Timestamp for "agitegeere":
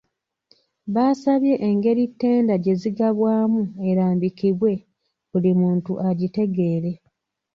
6.09-6.91